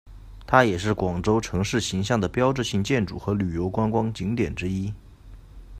[0.47, 4.91] 它也是广州城市形象的标志性建筑和旅游观光景点之一。